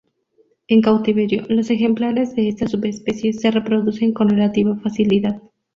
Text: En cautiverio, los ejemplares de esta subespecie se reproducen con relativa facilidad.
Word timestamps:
En 0.67 0.81
cautiverio, 0.81 1.43
los 1.47 1.69
ejemplares 1.69 2.35
de 2.35 2.49
esta 2.49 2.67
subespecie 2.67 3.33
se 3.33 3.51
reproducen 3.51 4.13
con 4.13 4.29
relativa 4.29 4.75
facilidad. 4.77 5.39